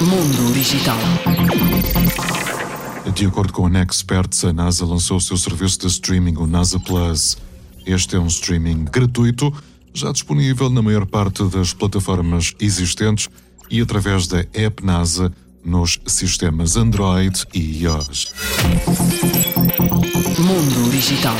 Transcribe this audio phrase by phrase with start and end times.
[0.00, 0.98] Mundo Digital.
[3.14, 6.80] De acordo com a Nexperts, a NASA lançou o seu serviço de streaming, o NASA
[6.80, 7.36] Plus.
[7.86, 9.52] Este é um streaming gratuito,
[9.92, 13.28] já disponível na maior parte das plataformas existentes
[13.70, 15.32] e através da App NASA
[15.64, 18.32] nos sistemas Android e iOS.
[20.38, 21.36] Mundo Digital.